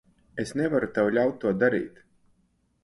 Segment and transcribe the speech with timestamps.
[0.43, 2.03] Es nevaru tev ļaut to darīt.